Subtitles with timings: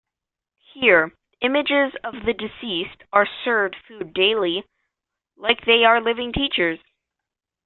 [0.73, 4.63] Here, images of the deceased are served food daily
[5.37, 6.79] like they are living teachers.